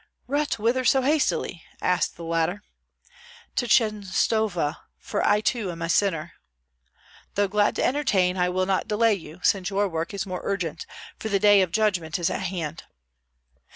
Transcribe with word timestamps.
"But 0.27 0.57
whither 0.57 0.83
so 0.83 1.03
hastily?" 1.03 1.61
asked 1.79 2.15
the 2.17 2.23
latter. 2.23 2.63
"To 3.55 3.67
Chenstohova, 3.67 4.79
for 4.97 5.23
I 5.23 5.41
too 5.41 5.69
am 5.69 5.83
a 5.83 5.89
sinner!" 5.89 6.33
"Though 7.35 7.47
glad 7.47 7.75
to 7.75 7.85
entertain, 7.85 8.35
I 8.35 8.49
will 8.49 8.65
not 8.65 8.87
delay 8.87 9.13
you, 9.13 9.41
since 9.43 9.69
your 9.69 9.87
work 9.87 10.11
is 10.15 10.25
more 10.25 10.41
urgent, 10.43 10.87
for 11.19 11.29
the 11.29 11.37
day 11.37 11.61
of 11.61 11.71
judgment 11.71 12.17
is 12.17 12.31
at 12.31 12.41
hand." 12.41 12.85